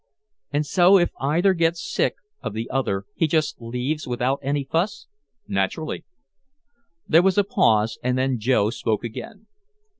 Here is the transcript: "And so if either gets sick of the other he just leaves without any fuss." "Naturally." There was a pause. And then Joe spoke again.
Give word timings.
"And 0.51 0.65
so 0.65 0.97
if 0.97 1.11
either 1.21 1.53
gets 1.53 1.87
sick 1.87 2.15
of 2.41 2.53
the 2.55 2.67
other 2.71 3.05
he 3.13 3.27
just 3.27 3.61
leaves 3.61 4.07
without 4.07 4.39
any 4.41 4.63
fuss." 4.63 5.05
"Naturally." 5.47 6.05
There 7.07 7.21
was 7.21 7.37
a 7.37 7.43
pause. 7.43 7.99
And 8.01 8.17
then 8.17 8.39
Joe 8.39 8.71
spoke 8.71 9.03
again. 9.03 9.45